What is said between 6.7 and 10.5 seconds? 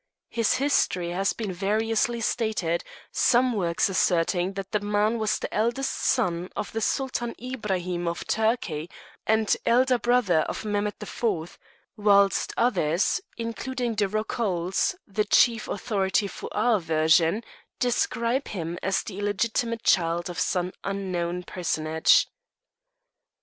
the Sultan Ibrahim of Turkey, and elder brother